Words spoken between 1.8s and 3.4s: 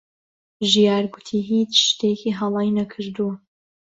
شتێکی هەڵەی نەکردووە.